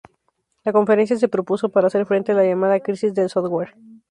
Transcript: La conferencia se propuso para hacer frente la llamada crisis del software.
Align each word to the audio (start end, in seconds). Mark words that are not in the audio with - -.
La 0.65 0.73
conferencia 0.73 1.15
se 1.15 1.27
propuso 1.27 1.69
para 1.69 1.85
hacer 1.85 2.07
frente 2.07 2.33
la 2.33 2.43
llamada 2.43 2.79
crisis 2.79 3.13
del 3.13 3.29
software. 3.29 3.75